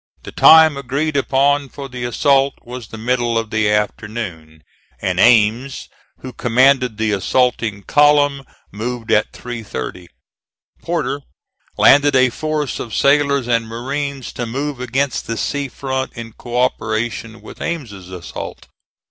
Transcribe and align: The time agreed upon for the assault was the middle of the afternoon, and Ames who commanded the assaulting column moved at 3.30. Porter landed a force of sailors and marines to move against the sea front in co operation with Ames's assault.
The 0.23 0.31
time 0.31 0.77
agreed 0.77 1.15
upon 1.15 1.69
for 1.69 1.87
the 1.87 2.05
assault 2.05 2.55
was 2.63 2.87
the 2.87 2.97
middle 2.97 3.37
of 3.37 3.51
the 3.51 3.69
afternoon, 3.69 4.63
and 4.99 5.19
Ames 5.19 5.89
who 6.21 6.33
commanded 6.33 6.97
the 6.97 7.11
assaulting 7.11 7.83
column 7.83 8.43
moved 8.71 9.11
at 9.11 9.31
3.30. 9.31 10.07
Porter 10.81 11.21
landed 11.77 12.15
a 12.15 12.31
force 12.31 12.79
of 12.79 12.95
sailors 12.95 13.47
and 13.47 13.67
marines 13.67 14.33
to 14.33 14.47
move 14.47 14.79
against 14.81 15.27
the 15.27 15.37
sea 15.37 15.67
front 15.67 16.13
in 16.13 16.33
co 16.33 16.59
operation 16.59 17.39
with 17.39 17.61
Ames's 17.61 18.09
assault. 18.09 18.69